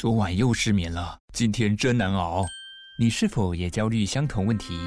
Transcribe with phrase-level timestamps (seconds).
[0.00, 2.46] 昨晚又失眠了，今天真难熬。
[2.98, 4.78] 你是否也焦虑相同问题？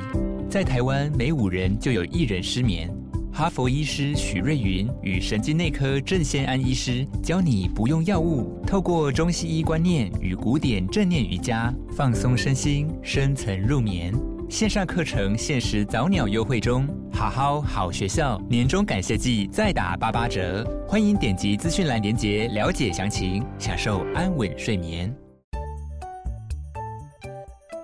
[0.50, 2.92] 在台湾，每五人就有一人失眠。
[3.32, 14.16] 哈佛医师许瑞云与神经内科郑先安医师教你不用药物，透过中西医观念与古典正念瑜伽，放松身心，深层入眠。
[14.54, 25.12] 线上课程限时早鸟优惠中，好好好学校年终感谢季再打八八折，欢迎点击资讯栏链接了解详情，享受安稳睡眠。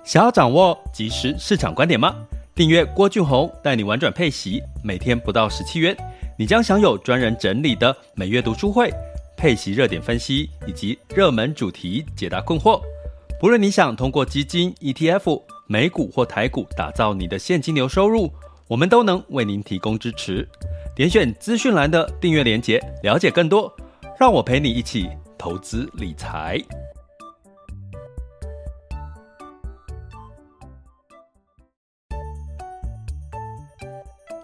[0.06, 2.16] 想要掌握即时市场观点吗？
[2.54, 5.98] 订阅郭俊宏带你玩转配息，每天不到十七元，
[6.38, 8.94] 你将享有专人整理的每月读书会、
[9.36, 12.80] 配息热点分析以及热门主题解答困惑。
[13.40, 15.42] 不论你想通过基金、ETF。
[15.72, 18.34] 美股或台股，打造你的现金流收入，
[18.68, 20.50] 我们都能为您提供支持。
[20.96, 23.72] 点选资讯栏的订阅连结，了解更多。
[24.20, 26.60] 让我陪你一起投资理财。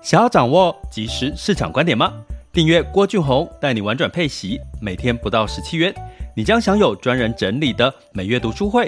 [0.04, 2.14] 想要掌握即时市场观点吗？
[2.54, 5.92] 订阅郭俊宏带你玩转配息，每天不到十七元，
[6.36, 8.88] 你将享有专人整理的每月读书会。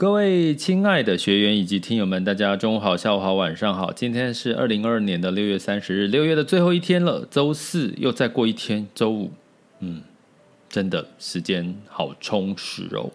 [0.00, 3.92] 各位亲爱的学员以及听友们，大家中午好、下午好、晚上好。
[3.92, 9.30] 今天是二零二二年的六月三十日，六月的最后一天了，周四又再过一天，周五，
[9.80, 10.00] 嗯，
[10.70, 13.10] 真的时间好充实哦。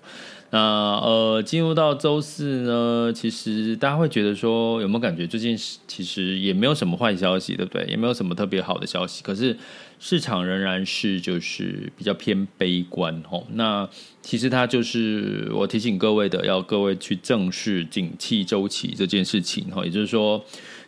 [0.51, 7.83] 那呃，进入到周四呢，其实大家会觉得说，有没有感觉最近其实也没有什么坏消息，对不对？
[7.87, 9.57] 也没有什么特别好的消息，可是。
[9.97, 13.89] 市场仍然是就是比较偏悲观哦，那
[14.21, 20.43] 其实它就是我提醒各位的，要各位去正视景气周期这件事情哦，也就是说，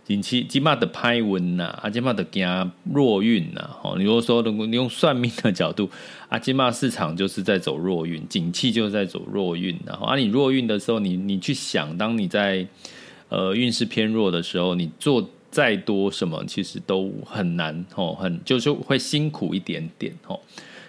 [0.07, 5.89] 景气起码的拍文呐，啊起码的惊弱运呐，吼，你如果说如果你用算命的角度，
[6.29, 12.65] 啊起码市场就是在走弱运，景气就是在走弱运，然后啊你弱运的时候，你你去想，当你在
[13.27, 15.29] 呃运势偏弱的时候，你做。
[15.49, 20.37] 再多什么其实都很难哦，很就是会辛苦一点点哦。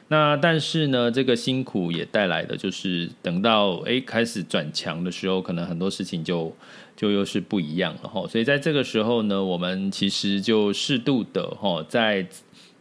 [0.09, 6.53] 那但是呢，这个辛苦也带来的就是等到诶开始转强的时候，可能很多事情就
[6.99, 8.27] 就又是不一样了哈。
[8.27, 12.27] 所以在这个时候呢，我们其实就适度的哈，在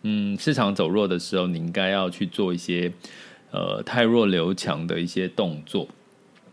[0.02, 2.92] 嗯市场走弱的时候，你应该要去做一些
[3.52, 5.88] 呃太弱留强的一些动作。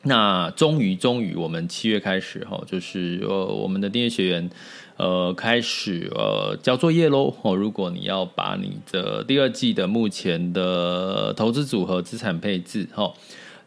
[0.07, 4.51] 那终于终于，我们七月开始哈，就是呃我们的订阅学员。
[4.97, 7.35] 呃，开始呃交作业喽。
[7.43, 13.13] 哦，如果你要把你的第二季的目前的投资组合资产配置，哈，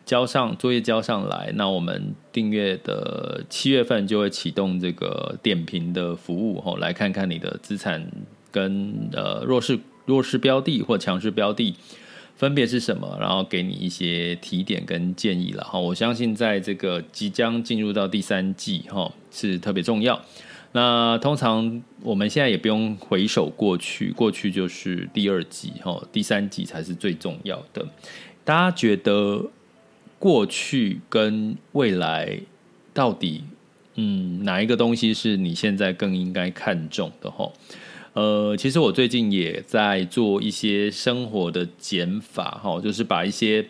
[0.07, 8.09] 交上作业交上来，那我们订阅的七月份就会启动这个点评的服务，哈，来看看你的资产
[8.49, 11.75] 跟呃弱势弱势标的或强势标的
[12.37, 15.77] 分别是什么，然后给你一些提点跟建议了，哈。
[15.77, 20.21] 我相信在这个即将进入到第三季，哈，是特别重要。
[20.71, 27.85] 那通常我们现在也不用回首过去，过去就是第二季哈，第三季才是最重要的。
[28.45, 29.43] 大家觉得
[30.19, 32.39] 过去跟未来
[32.93, 33.43] 到底，
[33.95, 37.51] 嗯，哪一个东西是你现在更应该看重的哈？
[38.13, 43.65] 呃，其实我最近也在做一些生活的减法哈，就是把一些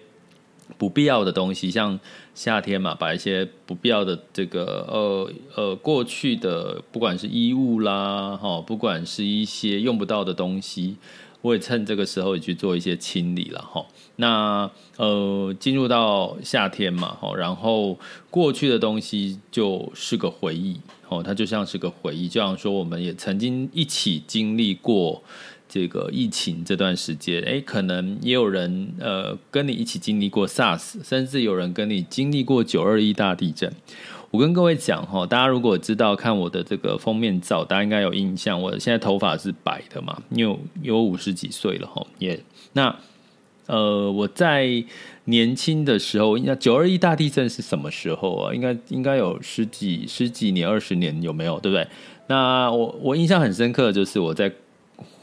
[0.77, 1.99] 不必要的东西，像。
[2.37, 10.97] 夏天嘛，把一些不必要的这个呃呃过去的，不管是衣物啦，哈，不管是一些用不到的东西，
[11.47, 13.85] 我也趁这个时候也去做一些清理了哈。
[14.17, 17.97] 那呃进入到夏天嘛，哈，然后
[18.29, 25.23] 过去的东西就是个回忆，哦，它就像是个回忆，就像说我们也曾经一起经历过。
[25.69, 33.69] 这个疫情这段时间，诶，可能也有人呃跟你一起经历过 SARS，甚至有人跟你经历过九二一大地震。
[34.31, 38.61] 我跟各位讲哈，大家如果知道看我的这个封面照，大家应该有印象。
[38.61, 42.05] 我现在头发是白的嘛，因为有五十几岁了哈。
[42.19, 42.39] 也
[42.73, 42.95] 那
[43.67, 44.83] 呃，我在
[45.25, 48.53] 年轻的时候，应该九二一大地震是什么时候啊？
[48.53, 51.59] 应该应该有十几十几年、二十年有没有？
[51.59, 51.87] 对不对？
[52.27, 54.51] 那我我印象很深刻，就是我在。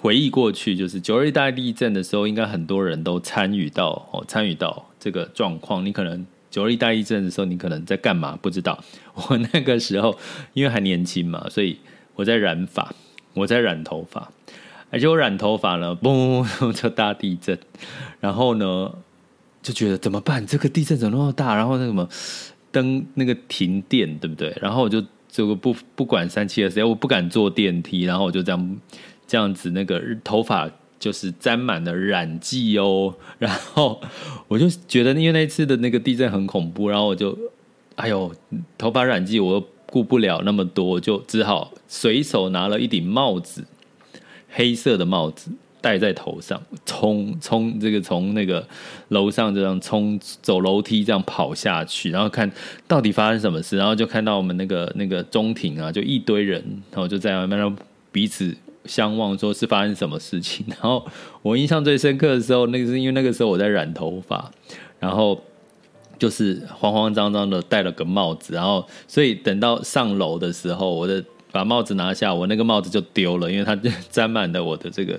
[0.01, 5.85] 回忆过去，就是九二一大地震的时候，应该很多人都参与到哦，参与到这个状况。
[5.85, 6.25] 你可能
[6.55, 8.39] 九二大地震的时候，你可能在干嘛？
[8.41, 8.79] 不知道。
[9.29, 10.17] 我那个时候
[10.53, 11.77] 因为还年轻嘛，所以
[12.15, 12.95] 我在染发，
[13.33, 14.31] 我在染头发，
[14.89, 16.47] 而且我染头发呢，嘣
[16.81, 17.59] 就大地震，
[18.21, 18.89] 然后呢
[19.63, 20.47] 就觉得怎么办？
[20.47, 21.57] 这个地震怎么那么大？
[21.57, 22.09] 然后那什么
[22.71, 24.57] 灯那个停电，对不对？
[24.63, 28.77] 然后我就这个不不管三七二十一，我不敢坐电梯，然后我就这样
[29.27, 30.71] 这样子，那个头发
[31.05, 33.15] 就是沾满了染剂哦。
[33.39, 34.01] 然后
[34.49, 37.37] 我就觉得，因为那次的那个地震很恐怖，然后我就
[37.97, 38.35] 哎呦，
[38.79, 39.65] 头发染剂我又。
[39.87, 43.65] 顾不了那么多，就只好随手拿了一顶帽子，
[44.51, 48.67] 黑色的帽子戴在头上，冲冲这个从那个
[49.11, 52.51] 楼上这样冲走楼梯这样跑下去，然后看
[52.89, 56.61] 到底发生什么事，然后就看到我们那个那个中庭啊，就一堆人，
[56.91, 57.77] 然后就在外面，然后
[58.11, 58.53] 彼此
[58.85, 60.65] 相望，说是发生什么事情。
[60.71, 61.07] 然后
[61.43, 64.51] 我印象最深刻的时候，那个是因为那个时候我在染头发，
[64.99, 65.41] 然后。
[66.17, 73.75] 就是慌慌张张的戴了个帽子，然后所以等到上楼的时候，我的把帽子拿下，我那个帽子就丢了，因为它
[74.09, 75.19] 沾满了我的这个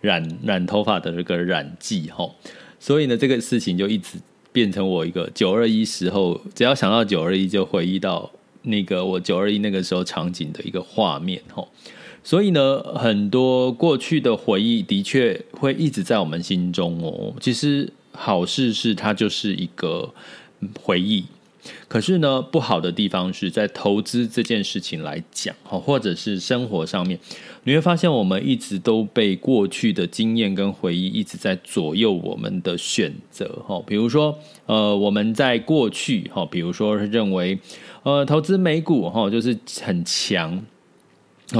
[0.00, 2.30] 染染头发的这个染剂哈。
[2.78, 4.18] 所以呢，这个事情就一直
[4.52, 8.30] 变成我一个九二一时候，只要想到九二一，就回忆到
[8.62, 11.66] 那个我九二一那个时候场景的一个画面哈。
[12.26, 17.32] 所以呢，很多过去的回忆的确会一直在我们心中哦。
[17.40, 17.92] 其实。
[18.18, 20.10] 好事是它就是一个
[20.80, 21.22] 回忆，
[21.86, 27.20] 可是呢，不好的地方是在投资这件事情来讲，或者是生活上面，
[27.64, 37.58] 你会发现我们一直都被过去的经验跟回忆一直在左右我们的选择，哈，比如说，呃，我们在过去，哈，比如说认为，
[38.02, 40.64] 呃，投资美股，哈，就是很强。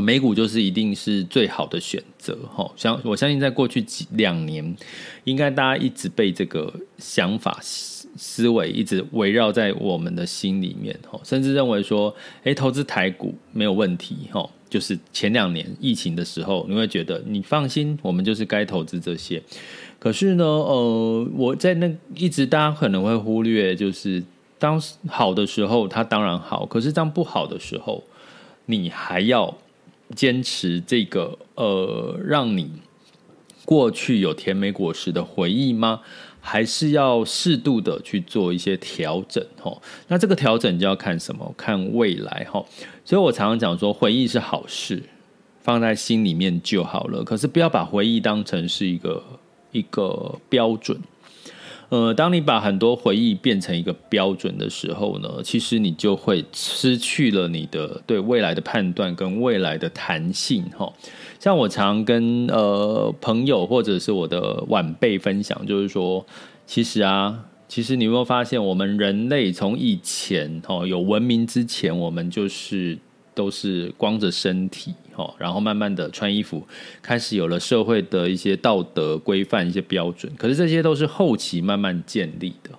[0.03, 4.77] 美股就是一定是最好的选择，哈，相我相信在过去几两年，
[5.23, 12.13] 应该大家一直被这个想法思维一直围绕在我们的心里面，哈，甚至认为说，
[12.43, 19.41] 诶，投资台股没有问题，哈，就是前两年疫情的时候，你会觉得你放心，我们就是该投资这些。
[20.01, 24.21] 可是呢，呃，我在那一直大家可能会忽略，就是
[24.59, 28.03] 当好的时候它当然好，可是当不好的时候，
[28.65, 29.57] 你还要。
[30.15, 32.71] 坚持这个呃，让你
[33.65, 36.01] 过去有甜美果实的回忆吗？
[36.41, 39.45] 还是要适度的去做一些调整？
[39.61, 41.53] 吼，那这个调整就要看什么？
[41.57, 42.65] 看未来哈。
[43.05, 45.03] 所以我常常讲说，回忆是好事，
[45.63, 47.25] 放在心里面就好了。
[47.25, 49.21] 可是不要把回忆当成是一个
[49.73, 50.97] 一个标准。
[51.89, 60.93] 呃，当你把很多回忆变成一个标准的时候呢，其实你就会失去了你的对未来的判断跟未来的弹性哈。
[61.39, 66.27] 像我常跟呃朋友或者是我的晚辈分享，就是说，
[66.67, 72.99] 其实啊，其实你有没有发现，我们人类从以前哦有文明之前，我们就是。
[73.37, 74.95] 都是光着身体，
[75.39, 76.67] 然后慢慢的穿衣服，
[77.03, 80.33] 开始有了社会的一些道德规范、一些标准。
[80.39, 82.71] 可是这些都是后期慢慢建立的，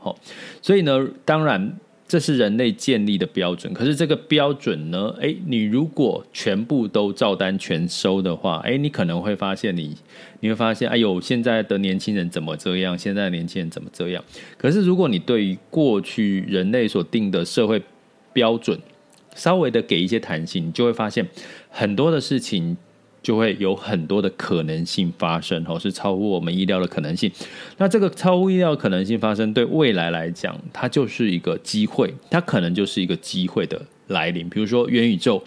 [0.59, 1.77] 所以呢，当然
[2.07, 3.71] 这是人类建立的标准。
[3.71, 9.95] 可是这个标准呢，哎，你如果全部都照单全收的话，哎，你可能会发现你，
[10.39, 12.97] 你会发现，哎呦，现在的年轻人怎么这样？
[12.97, 14.23] 现在的年轻人怎么这样？
[14.57, 17.79] 可是如果你对于过去人类所定的社会
[18.33, 18.79] 标准，
[19.37, 21.25] 稍微的给一些弹性，你就会发现
[21.69, 22.75] 很多的事情
[23.21, 27.31] 就会有很多的可能性发生，哦，是超乎我们意料的可能性。
[27.77, 34.49] 那这个超乎意料可能性发生，对未来来讲，它就是一个机会，它可能就是一个机会的来临。
[34.49, 35.43] 比如说元宇宙，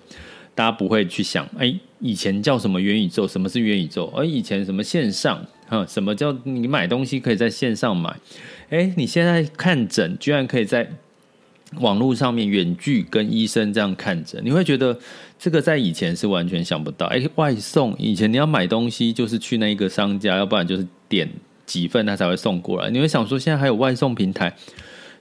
[0.54, 3.26] 大家不会去想，哎，以前叫什么元宇宙？
[3.26, 4.12] 什么是元宇宙？
[4.14, 5.44] 而以前什么线上？
[5.66, 8.14] 哈，什么叫你买东西可以在线上买？
[8.68, 10.90] 哎，你现在看诊居然可以在。
[11.78, 14.98] 网络上面远距跟医生这样看诊，你会觉得
[15.38, 17.06] 这个在以前是完全想不到。
[17.06, 21.28] 哎，外送以前你要买东西就是去那一个商家，要不然就是点
[21.64, 22.90] 几份他才会送过来。
[22.90, 24.52] 你会想说现在还有外送平台，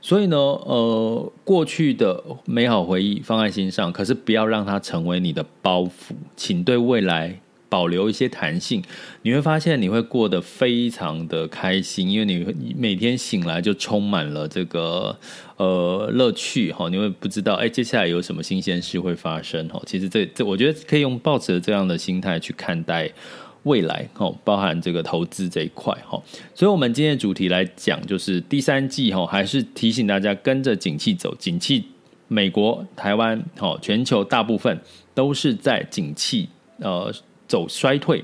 [0.02, 7.40] 所以呢，呃，过去的美好回忆放在心上，可是不要让它成为你的包袱，请对未来。
[7.70, 8.84] 保留一些弹性，
[9.22, 15.16] 你会发现你会过得非常的开心，因为你每天醒来就充满了这个
[15.58, 19.80] 呃乐趣哈，你会不知道哎，接下来有什么新鲜事会发生哈。
[19.86, 23.08] 其实这这我觉得可以用抱持这样的心态去看待
[23.64, 26.20] 未来哈，包含这个投资这一块哈。
[26.56, 31.86] 所以，我们今天的主题来讲，就是第三季哈，还是提醒大家跟着景气走，景气
[32.28, 34.80] 美国、台湾哈，全球大部分
[35.14, 36.50] 都是在景气
[36.80, 37.14] 呃。
[37.50, 38.24] 走衰退，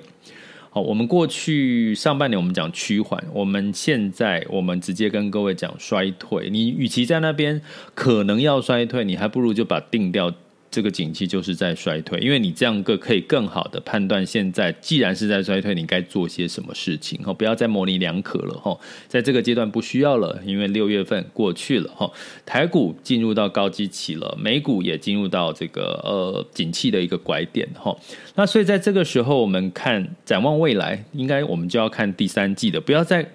[0.70, 6.52] 好，我们过去上半年我们讲趋缓，我们现在我们直接跟各位讲衰退。
[6.52, 7.60] 你与其在那边
[7.96, 10.32] 可能要衰退，你还不如就把定掉
[10.76, 18.78] 这个景气就是在衰退，因为你这样个可以更好的判断现在既然是在衰退，你该做些什么事情，不要再模棱两可了哈，
[19.08, 22.12] 在这个阶段不需要了，因为六月份过去了哈，
[22.46, 27.96] 台股进入到高基期了，美股也进入到这个呃景气的一个拐点哈，
[28.36, 33.26] 那所以在这个时候，我们看展望未来，应该我们就要看第三季的，不要再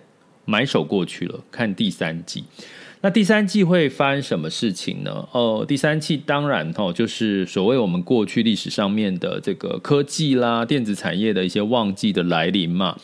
[0.45, 2.45] 买手过去了，看第三季。
[3.03, 5.27] 那第三季会发生什么事情呢？
[5.33, 12.95] 哦，第三季当然哦，就是所谓我们过去历史上面的这个科技啦、电子产业的一些旺季的来临嘛。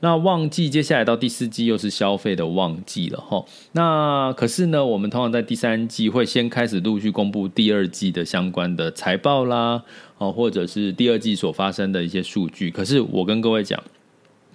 [0.00, 3.44] 那旺季接下来到第四季又是消费的旺季了哈。
[3.72, 9.82] 那可是呢，我们通常在第三季会先开始陆续公布第二季的相关的财报啦，
[10.16, 12.70] 哦，或者是第二季所发生的一些数据。
[12.70, 13.78] 可是我跟各位讲，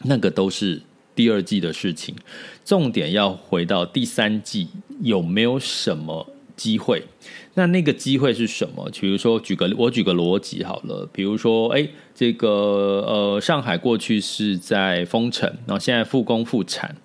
[0.03, 0.81] 那个都是。
[1.17, 2.13] 第二季的事情，
[2.63, 4.67] 重点要回到第三季
[5.01, 7.03] 有没有什么机会？
[7.55, 8.87] 那那个机会是什么？
[8.91, 12.49] 比如说，举个我举个逻辑好了，比如说，哎，这个
[13.07, 16.95] 呃，上海过去是在封城，然后现在复工复产。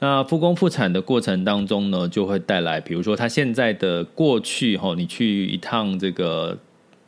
[0.00, 6.58] 那复工复产的过程当中呢，就会带来，比如说，它现在的过去哈，你去一趟这个。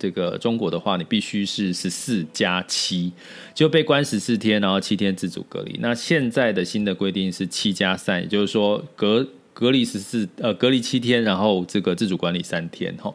[0.07, 3.11] 这个中国的话，你必须是十四加七，
[3.53, 5.77] 就被关十四天，然后七天自主隔离。
[5.81, 13.13] 那现在的新的规定是七加三，也就是说隔隔离十四呃隔离七天，然后这个自主管理三天哈。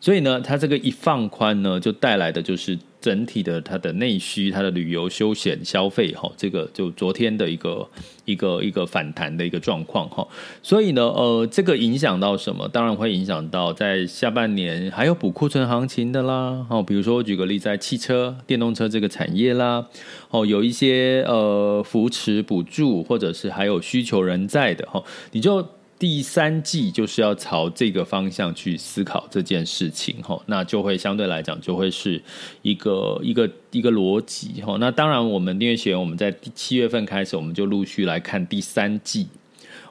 [0.00, 2.76] 所以呢，它这个一放宽呢，就带来的就是。
[3.02, 7.86] 整体的它的内需、它的旅游休闲消费，哈，这个就昨天的一个
[8.24, 10.26] 一个一个反弹的一个状况，哈，
[10.62, 12.68] 所以呢，呃，这个影响到什么？
[12.68, 19.84] 当然会影响到在下半年还有补库存行情的啦，哦，比如说我举个例，在汽车、电动车这个产业啦，
[20.30, 25.66] 哦，有一些呃扶持补助，或者是还有需求仍在的，哈，你就。
[26.02, 32.20] 第三季就是要朝这个方向去思考这件事情，哈，那就会相对来讲就会是
[32.62, 34.76] 一个一个一个逻辑，哈。
[34.80, 39.28] 那当然，我们订阅学员，我们在七月份开始，我们就陆续来看第三季，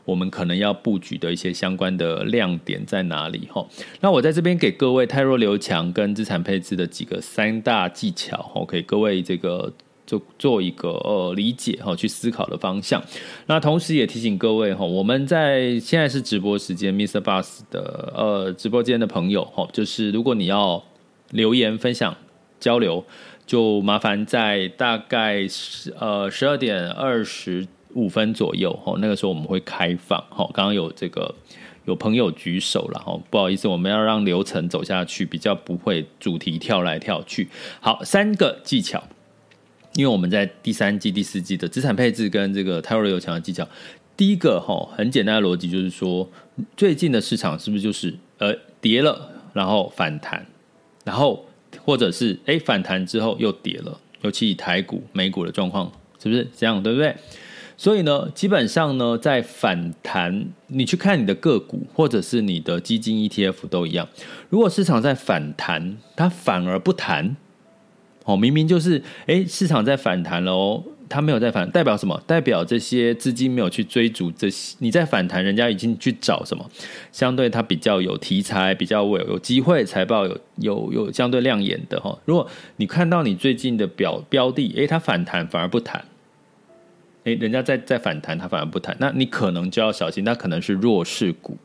[0.03, 3.65] 我们可能要布局的一些相关的亮点在哪里，哈。
[4.01, 9.71] 那我在这边给各位汰弱刘强跟资产配置的几个三大技巧，哈，给各位这个。
[10.11, 13.01] 就做一个呃理解哈，去思考的方向。
[13.45, 17.21] 那同时也提醒各位哈，我们在现在是直播时间，Mr.
[17.21, 20.83] Bus 的呃直播间的朋友哈，就是如果你要
[21.29, 22.13] 留言分享
[22.59, 23.05] 交流，
[23.45, 30.43] 就麻烦在大概十呃十二点二十五分左右哈，那个时候我们会开放哈。
[30.53, 31.33] 刚刚有这个
[31.85, 37.47] 有朋友举手了哈，不好意思，我们要让流程走下去，比较不会主题跳来跳去。
[37.79, 39.01] 好，三个技巧。
[39.93, 43.67] 因为我们在第三季、第四季的资产配置跟这个泰瑞有强的技巧，
[44.15, 46.29] 第一个哈很简单的逻辑就是说，
[46.77, 50.45] 最近的市场是不是就是呃跌了，然后反弹，
[51.03, 51.45] 然后
[51.83, 57.13] 或者是哎反弹之后又跌了，尤其以台股、美股的状况是不是这样，对不对？
[57.75, 64.07] 所以呢，基本上呢，在反弹，你去看你的个股或者是你的基金 ETF 都一样，
[64.49, 67.35] 如果市场在反弹，它反而不弹。
[68.23, 72.21] 哦，明明就是，哎，市场在反弹了哦，它没有在反，代表什么？
[72.27, 76.69] 代表这些资金没有去追逐这些，你在反弹，人家已经去找什么？
[77.11, 82.15] 相对它比较有题材，比较有有机会，财报有有有相对亮眼的哈。
[82.25, 82.47] 如果
[82.77, 86.05] 你看到你最近的表标的，哎，它反弹反而不弹，
[87.23, 91.57] 哎，人家在在反弹，它反而不弹，那你可能就要小心，它可能是弱势股，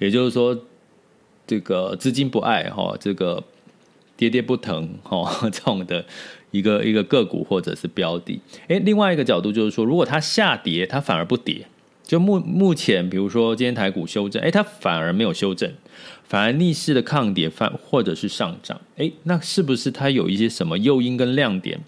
[0.00, 0.58] 也就是说，
[1.46, 3.44] 这个资金不爱哈，这个。
[4.22, 6.04] 跌跌不疼， 哦，这种的
[6.52, 11.66] 一个一个个股或者是标的，诶，另外一个角度就是说，如果它下跌，它反而不跌，
[12.04, 15.72] 就目目前，比如说今天台股修正，诶，它反而没有修正，
[16.22, 21.80] 反而逆势的抗跌，反或者是上涨，诶，那是不是它有一些什么诱因跟亮点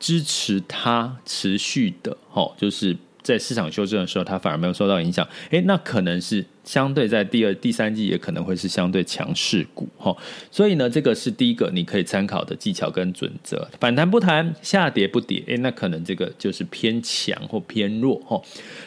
[0.00, 2.16] 支持它持续的？
[2.32, 2.96] 哦，就是。
[3.26, 10.16] 在市场修正的时候，它反而没有受到影响，诶，那可能是相对在第二、第三季也可能会是相对强势股哈。
[10.50, 18.40] 所以呢，这个是第一个你可以参考的技巧跟准则：反弹不弹，下跌不跌，诶，那可能这个就是偏强或偏弱哈。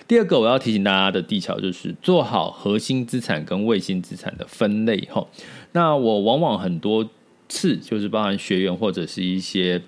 [0.08, 5.28] 第二个我要提醒大家的技巧就是做好核心资产跟卫星资产的分类哈。
[5.74, 7.10] 那我往往很多
[7.50, 9.82] 次就是包含学员或者是一些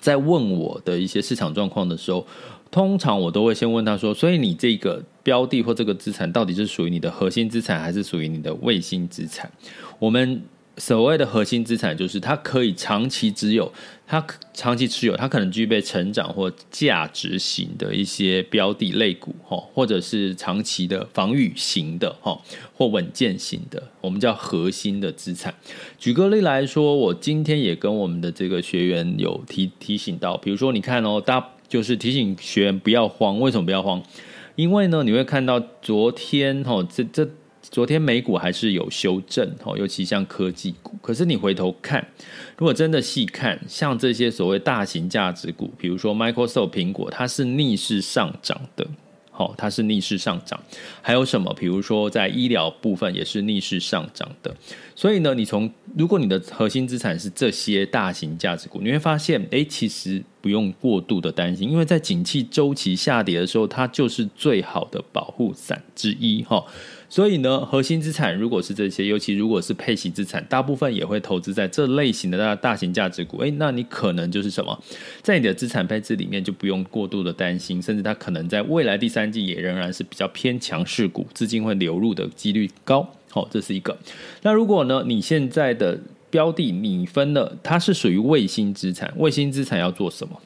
[0.00, 2.26] 在问我的一些市场状况的时候。
[2.70, 9.50] 通常我都会先问他说：“所以你这个标的或这个资产到底是属于你的核心资产，还是属于你的卫星资产？”
[9.98, 10.42] 我们
[10.76, 13.70] 所谓的核心资产，就是它可以长期持有，
[14.06, 14.24] 它
[14.54, 22.40] 长期持有，它可能具备成长或价值型的一些标的类股，哈或者是长期的防御型的，哈
[22.72, 25.52] 或稳健型的，我们叫核心的资产。
[25.98, 34.02] 举个例来说，我今天也跟我们的这个学员有提提醒到，比如说你看哦，大就是提醒学员不要慌，为什么不要慌？
[34.56, 37.26] 因为呢，你会看到昨天，哦，这这。
[37.70, 40.96] 昨天美股还是有修正，尤其像科技股。
[41.00, 42.04] 可是你回头看，
[42.56, 48.84] 如果真的细看，像这些所谓大型价值股，比如说 Microsoft 苹果，它是逆势上涨的。
[49.40, 50.60] 哦，它是逆势上涨，
[51.00, 51.50] 还有什么？
[51.54, 54.54] 比如说在医疗部分也是逆势上涨的。
[54.94, 66.42] 所以呢，你从如果你的核心资产是这些大型价值股，你会发现，哎，其实不用过度的担心，因为在景气周期下跌的时候，它就是最好的保护伞之一。
[66.42, 66.62] 哈。
[67.10, 73.40] 所以呢，核心资产如果是这些，尤其如果是配息资产，大部分也会投资在这类型的大大型价值股。
[73.40, 74.80] 诶，那你可能就是什么，
[75.20, 83.06] 在你的资产配置里面就不用过度的担心，甚至它可能在未来第三季也仍然是比较偏强势股，资金会流入的几率高。
[83.28, 83.98] 好，这是一个。
[84.42, 85.98] 那如果呢，你现在的
[86.30, 90.40] 标的你分了，它是属于卫星资产，卫星资产要做什么？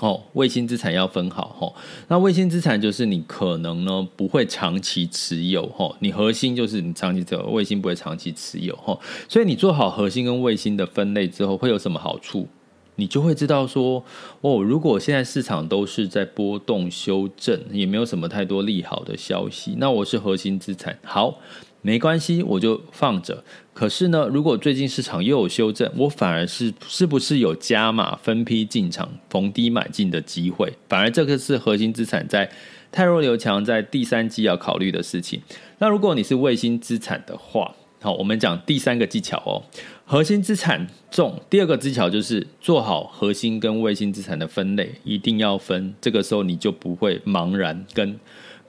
[0.00, 1.72] 哦，卫星资产要分好哦。
[2.08, 8.98] 那卫星资产就是你可能呢不会长期持有哦，你核心就是你长期持有，卫星不会长期持有哦。
[9.28, 12.48] 所以你做好核心跟卫星的分类之后，会有什么好处？
[12.96, 14.04] 你就会知道说，
[14.42, 21.38] 哦，如果现在市场都是在波动修正，也没有什么太多利好的消息，那我是核心资产，好。
[21.82, 23.42] 没关系，我就放着。
[23.72, 30.70] 可是呢，如果最近市场又有修正，我反而是是不是有加码分批进场逢低买进的机会？
[30.88, 32.50] 反而这个是核心资产在
[32.92, 35.40] 太弱留强，在第三季要考虑的事情。
[35.78, 39.62] 那如果你是卫星资产的话，好，我们讲第三个技巧哦。
[40.04, 45.94] 核心资产重，第二个技巧就是做好核心跟卫星资产的分类，一定要分。
[46.02, 48.20] 这个时候你就不会茫然跟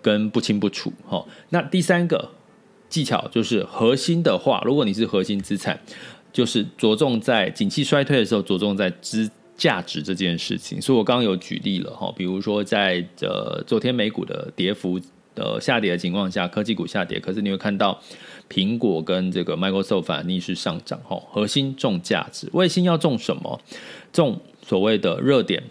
[0.01, 0.93] 跟不清不楚。
[1.05, 2.29] 好，那第三个。
[2.91, 5.79] 技巧就是核心的话，如果你是核心资产，
[6.33, 10.79] 就是着重在景气衰退的时候，着重在资价值这件事情。
[10.81, 14.99] 所以我刚刚有举例了哈，比如说在呃昨天美股的跌幅
[15.33, 17.97] 的下跌的情况下，科技股下跌，可是你会看到
[18.49, 21.17] 苹果跟这个 Microsoft 反而逆势上涨哈。
[21.31, 23.61] 核心重价值，卫星要重什么？
[24.11, 24.37] 重
[24.67, 25.63] 所谓的热点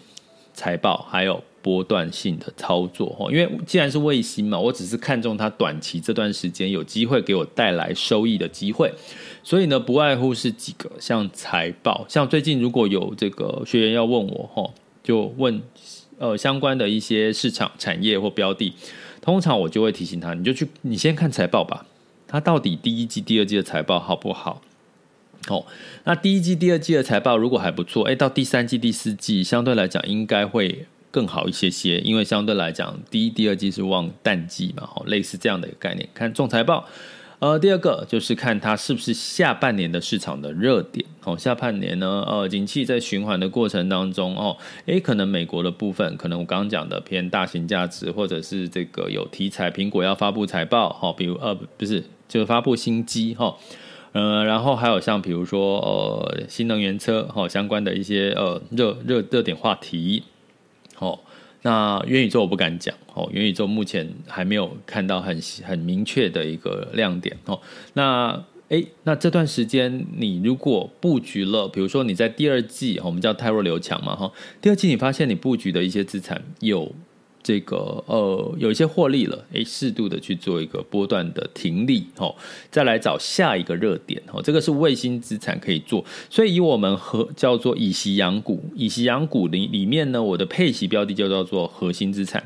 [0.55, 1.43] 财报，还有。
[1.61, 8.91] 波段性的操作，因为既然是卫星嘛，我只是看中它短期这段时间有机会给我带来收益的机会，
[9.43, 15.61] 所以呢，不外乎是几个，像财报，像最近如果有这个学员要问我，就问
[16.17, 18.73] 呃相关的一些市场产业或标的，
[19.21, 21.85] 通常我就会提醒他，你就去你先看财报吧，
[22.27, 24.61] 它到底第一季、第二季的财报好不好？
[25.47, 25.65] 哦，
[26.05, 30.87] 那第一季、第二季的财报如果还不错，哎，到第三季、第四季相对来讲应该会。
[31.11, 36.07] 更好一些些，因为相对来讲，第一、第二季是旺淡季嘛，好，类似这样的一个概念。
[36.13, 36.87] 看重财报，
[37.39, 41.05] 呃，第二个就是看它是不是下半年的市场的热点。
[41.23, 53.55] 哦，下半年呢，呃，景气在循环的过程当中，哦，诶，可能美国的部分，可能我刚刚讲的偏大型价值，或者是这个有题材，苹果要发布财报，哈，比如呃，不是，就是发布新机，哈，
[54.13, 60.23] 呃，然后还有像比如说呃，新能源车，哈，相关的一些呃热热热点话题。
[61.01, 61.19] 哦，
[61.63, 67.59] 那元宇宙我不敢讲哦，元宇宙目前还没有看到很很明确的一个亮点哦。
[67.93, 76.93] 那诶，那这段时间你如果布局了，比如说你在第二季，我们叫泰若流强嘛哈，第二季你发现你布局的一些资产有。
[77.43, 82.35] 这个呃，有一些获利了，诶，适度的去做一个波段的停利，哦，
[82.69, 92.43] 再来找下一个热点，哦，这个是卫星资产可以做，所以以我们和叫做以息养股，以息养股里里面呢，我的配息标的就叫做核心资产。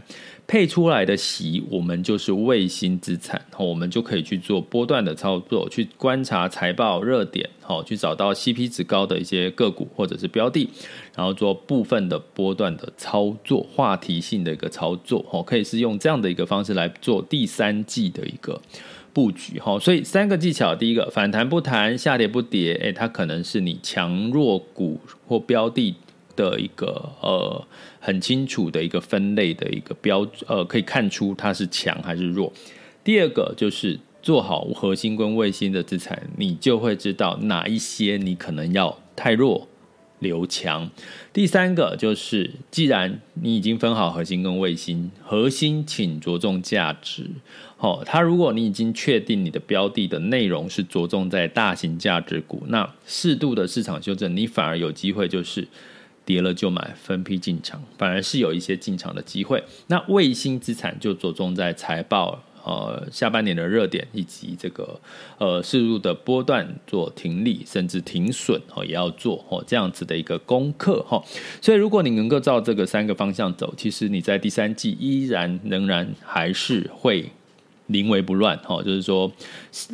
[0.48, 10.70] 配出来的息，我们就是卫星资产，我们就可以去做波段的操作，去观察财报热点，好，去找到 CP 值高的一些个股或者是标的，
[11.16, 18.62] 然后做部分的波段的操作，话题性的一个操作，哦，可以是用这样的一个方式来做第三季的一个
[19.14, 25.96] 布局，哈，所以三个技巧，第一个反弹不弹，下跌不跌，诶，它可能是你强弱股或标的。
[26.36, 27.66] 的一个呃
[27.98, 32.52] 很清楚的一个分类的一个标呃，可以看出它是强还是弱。
[33.06, 39.66] 第二个就是做好核心跟卫星的资产，你就会知道哪一些你可能要太弱
[40.26, 40.90] 刘强。
[41.32, 47.30] 第三个就是，既然你已经分好核心跟卫星，核心请着重价值。
[47.78, 55.68] 好，它如果你已经确定你的标的的内容是着重在大型价值股，那适度的市场修正，你反而有机会就是
[56.26, 59.64] 跌了就买，分批进场，反而是有一些进场的机会。
[59.88, 62.44] 那卫星资产就着重在财报。
[62.66, 65.00] 呃，下半年的热点以及这个
[65.38, 71.24] 呃适度的波段做停利，甚至停损哦，也要做哦这样子的一个功课哈。
[71.62, 77.30] 所以，如果你能够照这个三个方向走，其实你在第三季依然仍然还是会
[77.86, 78.82] 临危不乱哈。
[78.82, 79.32] 就是说，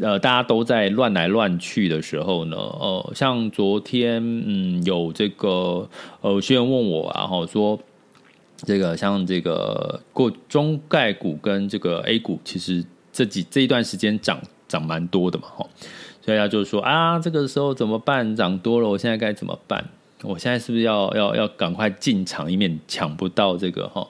[0.01, 5.89] 呃，大家都在乱来乱去的时候呢，呃，像昨天嗯有这个
[6.21, 7.77] 呃学员问我然后说。
[8.63, 15.67] 这个像这个过中概股跟这个 A 股，其实这几这一段时间涨涨蛮多的嘛，哈，
[16.21, 18.35] 所以他就说啊，这个时候怎么办？
[18.35, 19.83] 涨多了，我现在该怎么办？
[20.21, 24.07] 我现在是不是要要要赶快进场，以免抢不到这个哈？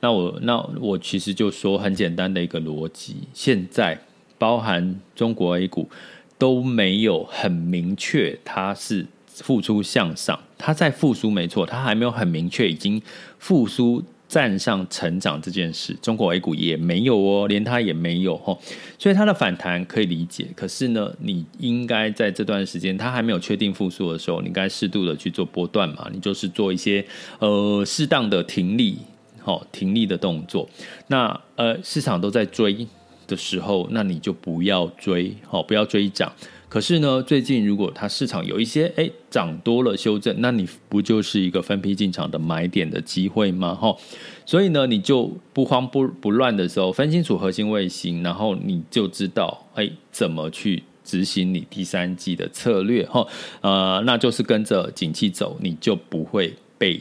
[0.00, 4.00] 那我那我其实就说很简单的一个逻辑，现在
[4.38, 5.88] 包含中国 A 股
[6.36, 9.06] 都没有很明确，它是。
[9.42, 13.00] 复苏向上，它在复苏没错，它还没有很明确已经
[13.38, 15.96] 复苏站上成长这件事。
[16.00, 18.58] 中国 A 股也没有哦，连它也没有哦，
[18.98, 20.46] 所以它的反弹可以理解。
[20.54, 27.04] 可是呢，你应该在这段时间它还没有确定复苏的时候，你应该适度的去做波段嘛，你就是做一些
[27.38, 28.98] 呃适当的停利，
[29.40, 30.68] 好停利的动作。
[31.08, 32.86] 那呃市场都在追
[33.26, 36.32] 的时候，那你就不要追，好不要追涨。
[36.74, 43.76] 可是呢，最近如果它市场有一些哎涨多了修正，那你不就是一个分批进场的买点的机会吗？
[43.76, 43.96] 哈，
[44.44, 53.24] 所以呢，你就不慌不不乱的时候，分清楚核心卫星，然后你就知道哎怎么去执行你第三季的策略哈，
[53.60, 57.00] 呃，那就是跟着景气走，你就不会被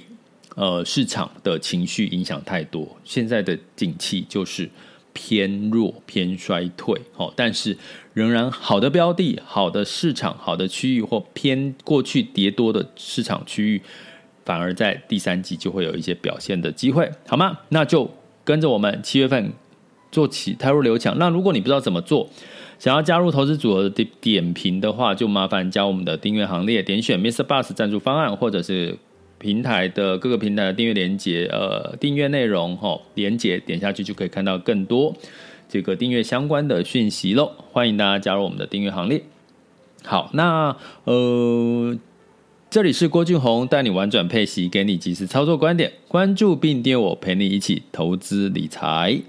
[0.53, 2.95] 呃市场的情绪影响太多。
[3.03, 4.69] 现在的景气就是。
[5.15, 6.99] 偏弱、偏衰退，
[7.36, 7.77] 但是
[8.13, 13.82] 仍然好的标的、好的市场、好的区域或偏过去跌多的市场区域，
[14.45, 17.60] 反而在第三季就会有一些表现的机会，好吗？
[17.69, 18.10] 那就
[18.43, 19.52] 跟着我们七月份
[20.12, 21.17] 做起汰弱留强。
[21.17, 22.30] 那如果你不知道怎么做，
[22.80, 27.43] 想要加入投资组合的点评的话，就麻烦加我们的订阅行列，点选 Mr.
[27.43, 28.97] Bus 赞助方案，或者是。
[29.39, 35.13] 平台的各个平台的订阅连接，呃，订阅内容哈，连接点下去就可以看到更多
[35.67, 37.52] 这个订阅相关的讯息喽。
[37.71, 39.23] 欢迎大家加入我们的订阅行列。
[40.04, 41.97] 好，那呃，
[42.69, 49.21] 这里是郭俊宏带你玩转配息，给你及时操作观点，关注并订阅我，陪你一起投资理财。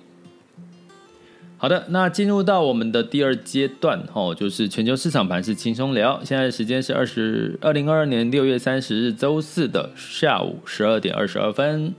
[1.56, 6.20] 好的，那进入到我们的第二阶段，吼，就是全球市场盘是轻松聊。
[6.22, 11.94] 现在时间是二十二零二二年六月三十日周四的下午十二点二十二分。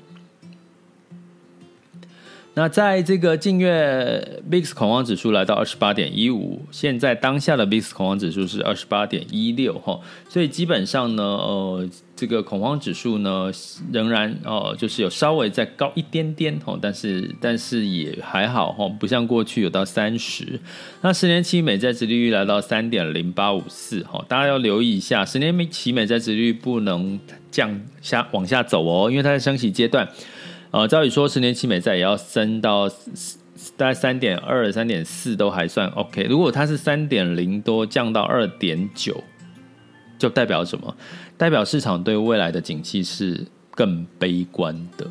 [2.57, 13.51] 那在这个近月 VIX 恐慌指数来到二十八点一五，现在当下的 VIX 恐慌指数是二十八点一六哈，所以基本上呢，呃，这个恐慌指数呢
[13.91, 20.57] 仍然哦、就是有稍微再高一点点哈，但是但是也还好哈，不像过去有到三十。
[21.01, 27.19] 那十年期美债殖利率来到三点零八五四哈，大家要留意一下，十年期美债殖利率不能
[27.51, 30.07] 降下往下走哦，因为它在升息阶段。
[30.75, 32.89] 呃，照理说，十年期美债也要升到
[33.77, 36.23] 大概三点二、三点四都还算 OK。
[36.23, 39.23] 如果它是三点零多降到二点九，
[40.19, 40.93] 就代表什么？
[41.37, 45.07] 代表市场对未来的景气是更悲观的，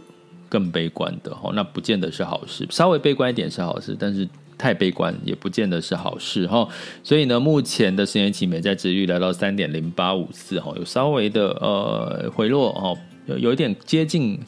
[0.50, 1.34] 更悲观的。
[1.34, 2.66] 哈，那不见得是好事。
[2.68, 6.46] 稍微悲观一点是好事，但是太悲观也不见得是好事。
[6.46, 6.68] 哈，
[7.02, 14.38] 所以呢，目前的十年期美债殖率来到三点零八五四，哈，有稍微的呃回落，哈，有有一点接近。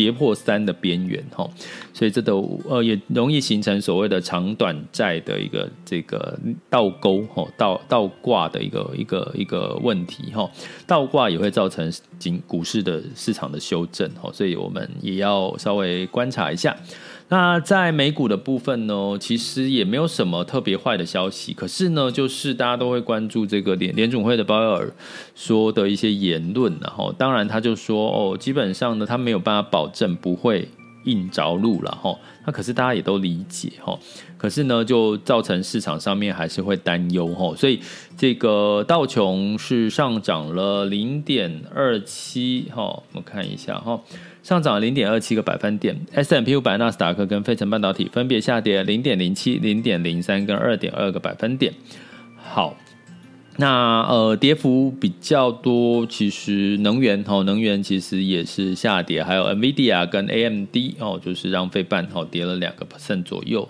[0.00, 1.46] 跌破三的边缘哈，
[1.92, 10.50] 所以这都呃也容易形成所谓的长短债的一个这个倒钩哈倒倒挂的一个一个一个问题哈，
[10.86, 11.92] 倒挂也会造成
[12.46, 16.76] 股市的市场的修正哈，所以我们也要稍微观察一下。
[17.28, 21.54] 那在美股的部分呢，其实也没有什么特别坏的消息。
[21.54, 24.92] 可是呢，就是大家都会关注这个联联总会的鲍威尔
[25.36, 30.68] 说的一些言论，然后当然他就说哦，基本上呢，他没有办法保证不会
[31.04, 32.16] 硬着陆了哈。
[32.44, 33.98] 那可是大家也都理解哈。
[34.36, 37.54] 可是呢，就造成市场上面还是会担忧哈。
[37.56, 37.80] 所以
[38.16, 44.00] 这个道琼是上涨了零点二七哈，我们看一下哈。
[44.42, 51.74] 上涨零点二七个百分点，S&P 五百、纳斯达克跟费城半导体分别下跌零点零七、零点零三跟二点二个百分点。
[52.36, 52.74] 好，
[53.60, 63.68] 那呃，跌幅比较多，其实能源哦，能源其实也是下跌，还有 NVIDIA 跟 AMD 哦，就是让费半哦跌了两个 percent 左右。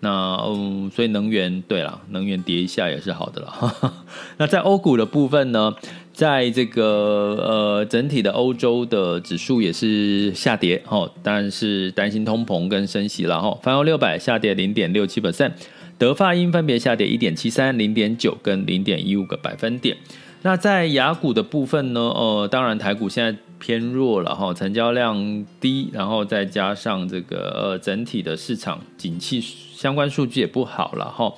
[0.00, 3.94] 那嗯，所以能源对啦，能源跌一下也是好的了。
[4.38, 5.72] 那在欧股的部分呢，
[6.12, 13.56] 在这个呃整体的欧洲的指数也是下跌哦，但是担心通膨跟升息了哈。
[13.62, 15.52] 泛欧六百下跌零点六七 percent。
[15.98, 19.96] 德法英分别下跌一点七三、零点九跟零点一五个百分点。
[20.42, 22.00] 那在雅股的部分呢？
[22.00, 31.34] 呃，当然台股现在偏弱了哈，成交量低，然后再加上这个呃整体的市场景气相关数据也不好了哈。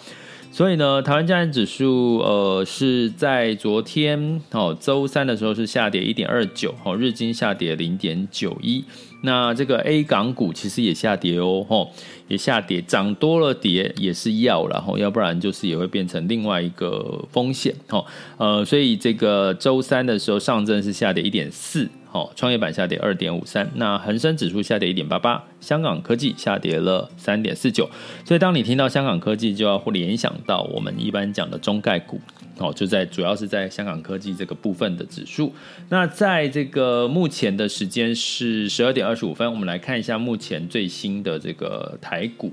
[0.53, 8.85] 所以呢，台湾加权指数呃是在昨天哦周三的时候是下跌一点二九，哦日经下跌零点九一。
[9.23, 11.91] 那这个 A 港股其实也下跌哦，吼，
[12.29, 18.07] 也下跌，涨多了跌也是要了，吼，要不然就是也会变成另外一个风险，吼，
[18.39, 21.89] 呃，所以这个周三的时候，上证是下跌一点四。
[22.13, 27.89] 好，创业板下跌二点五三，那恒生指数下跌一点八八，香港科技下跌了三点四九。
[28.25, 32.21] 所以当你听到香港科技，就要会联想到我们一般讲的中概股，
[32.59, 35.55] 哦，就在主要是在香港科技这个部分的指数。
[35.89, 42.53] 那在这个目前的时间是十二点二十五分，我们来看一下目前最新的这个台股、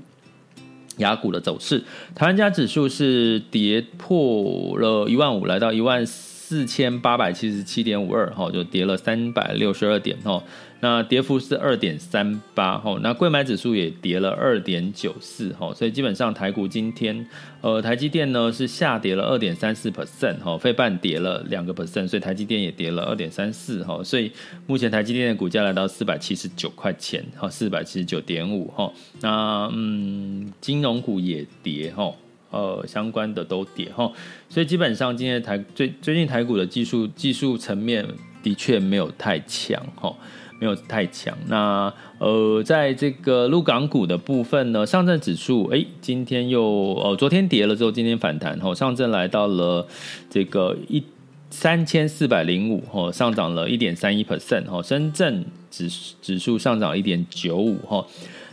[0.98, 1.82] 雅股的走势。
[2.14, 6.27] 台湾加指数是跌破了一万五，来到一万四。
[6.48, 10.42] 四千八百七十七点五二，哈，就跌了三百六十二点，哈，
[10.80, 17.28] 那跌幅是二点三八，哈，那柜买指数也跌了二点九四，哈，所以基本上台股今天，
[17.60, 24.32] 呃，台积电呢是下跌了二点三四 percent，哈，费半跌了两个 percent，所以台积电也跌了二点三四，哈，所以
[24.66, 32.10] 目前台积电的股价来到四百七十九块钱，哈，四百七十九点五，哈，那嗯，金融股也跌，哈。
[32.50, 34.10] 呃，相关的都跌哈，
[34.48, 38.06] 所以基本上今天台最最近台股的技术技术层面
[38.42, 40.14] 的确没有太强哈，
[40.58, 41.36] 没有太强。
[41.46, 49.86] 那呃，在这个陆港股的部分呢，上证指数哎，今天又呃昨天跌了之后，今天反弹哈，上证来到了
[50.30, 51.04] 这个一
[51.50, 55.86] 三千四百零五哈，上涨了一点三一 percent 哈，深圳指
[56.22, 58.06] 指数上涨一点九五哈。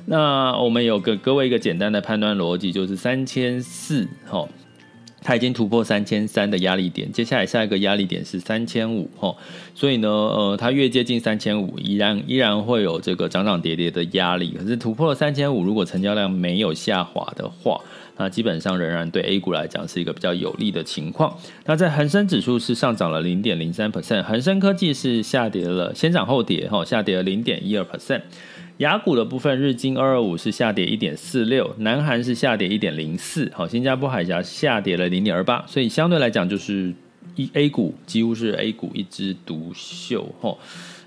[0.06, 4.48] 那我们有个各位一个简单的判断逻辑，就是三千四，哈，
[5.22, 9.36] 它已经突破三千三的压力点，接下来下一个压力点是三千五，哈，
[9.74, 14.56] 所以呢，呃，它越接近三千五，依然依然会有这个涨涨跌跌的压力。
[14.56, 17.82] 可是突破了三千五，如果成交量没有下滑的话，
[18.18, 21.36] 那基本上仍然对 A 股来讲是一个比较有利的情况。
[21.65, 28.22] 那在恒生指数是上涨了零点零三 percent，恒生科技是下跌了，先涨后跌，哈，下跌了零点一二 percent。
[28.80, 36.94] 雅股的部分，日经二二五是下跌一点四六，南韩是下跌一点零四，好，新加坡海峡下跌了零点二八，所以相对来讲就是
[37.38, 40.58] 一 A 股几乎是 A 股一枝独秀哈。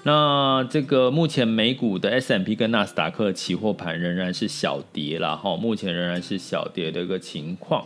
[0.05, 7.85] 那这个目前美股的 S M P 跟纳斯达克期货盘仍然是小跌啦哈，目前仍然是小跌的一个情况。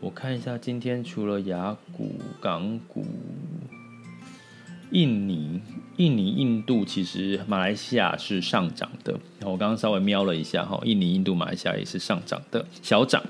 [0.00, 3.06] 我看一下今天除了雅股、港股。
[4.92, 5.60] 印尼、
[5.96, 9.18] 印尼、印度，其实马来西亚是上涨的。
[9.40, 13.22] 我刚刚稍微瞄了一下哈，印尼、印度、马来西亚也是上涨的，小涨。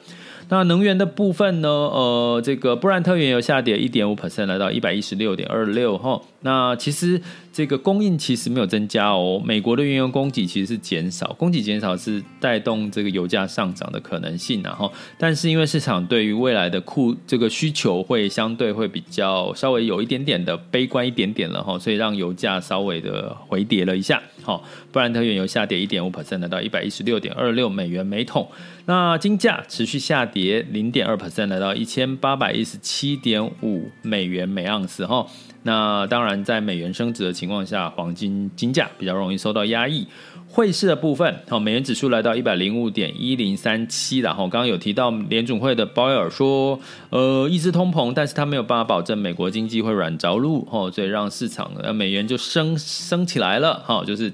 [0.49, 1.69] 那能源的部分呢？
[1.69, 6.21] 呃，这个布兰特原油下跌一点五 percent，来到一百一十六点二六哈。
[6.41, 7.21] 那其实
[7.53, 24.21] 这个供应其实没有增加哦，美国的原油供给其实是减少，供给减少是带动这个油价上涨的可能性，然后，但是因为市场对于未来的库这个需求会相对会比较稍微有一点点的悲观一点点了哈，所以让油价稍微的回跌了一下。
[24.43, 28.49] 好，布兰特原油下跌一点五 percent，来到一百一十六点二六美元每桶。
[28.87, 35.27] 那金价持续下跌零点二 percent，来到一千八百一十七点五美元每盎司哈。
[35.65, 40.07] 那当然，在美元升值的情况下，黄金金价比较容易受到压抑。
[40.49, 54.31] 汇市的部分，好，美元指数来到一百零五点一零三七，然后刚刚有提到联准会的鲍威尔说，呃，抑制通膨，但是他没有办法保证美国经济会软着陆，哈，所以让市场呃美元就升升起来了，哈，就是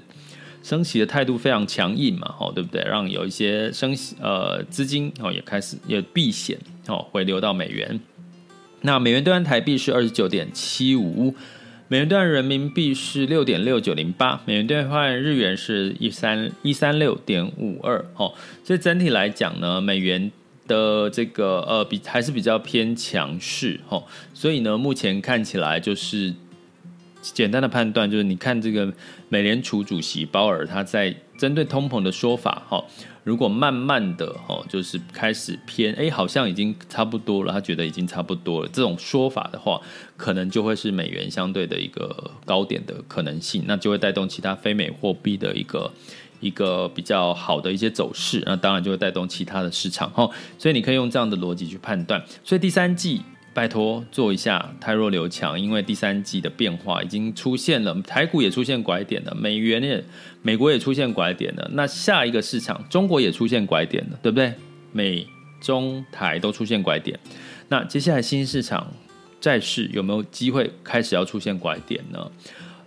[0.61, 2.81] 升息的态度非常强硬嘛，哈，对不对？
[2.81, 7.97] 让有一些升呃资金哦也开始也避险，哦回流到美元。
[8.81, 11.35] 那美元兑换台币是二十九点七五，
[11.87, 18.05] 美元兑换人民币是六点六九零八，美元兑换日元是一三一三六点五二。
[18.15, 20.31] 哦，所以整体来讲呢，美元
[20.67, 23.79] 的这个呃比还是比较偏强势。
[23.89, 26.33] 哦，所以呢，目前看起来就是
[27.21, 28.93] 简单的判断就是，你看这个
[29.27, 32.83] 美联储主席鲍尔他在针对通膨的说法，哈，
[33.23, 39.79] 如果慢慢的，哈，就是开始偏，哎，好像已经差不多了，他觉得已经差不多了，这种说法的话，
[40.17, 45.89] 可能就会是美元相对的一个高点的可能性，那就会带动其他非美货币的一个
[46.41, 53.21] 一个比较好的一些走势，那当然就会带动其他的市场，哈，所以你可以用这样的逻辑去判断，所以第三季。
[53.59, 60.01] 拜托做一下泰弱留强，因为第三季的变化已经出现了，台股也出现拐点了，美元也，
[60.41, 64.53] 美国也出现拐点了，那下一个市场中国也出现拐点了，对不对？
[64.93, 65.27] 美
[65.59, 67.19] 中台都出现拐点，
[67.67, 68.93] 那接下来新市场
[69.41, 72.31] 债市有没有机会开始要出现拐点呢？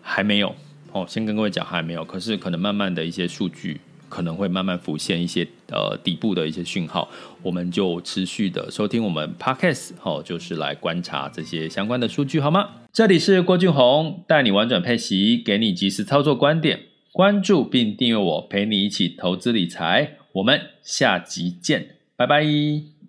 [0.01, 0.57] 还没有
[0.93, 3.79] 哦，先跟各位讲还没有，可是可能慢慢的一些数据。
[4.13, 7.09] 可能会慢慢浮现一些呃底部的一些讯号，
[7.41, 12.69] 我们就持续的收听我们 Podcast 哦，就是来观察这些相关的数据好吗？
[12.93, 16.79] 这里是郭俊宏，带你玩转配息，给你及时操作观点，
[17.11, 23.02] 关注并订阅我，陪你一起投资理财，我们下集见，拜拜。